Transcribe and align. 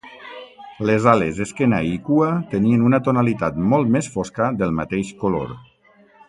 Les 0.89 1.03
ales, 1.11 1.41
esquena 1.45 1.81
i 1.89 1.93
cua 2.07 2.29
tenien 2.55 2.87
una 2.87 3.01
tonalitat 3.09 3.61
molt 3.75 3.93
més 3.97 4.11
fosca 4.17 4.49
del 4.63 4.75
mateix 4.81 5.13
color. 5.23 5.55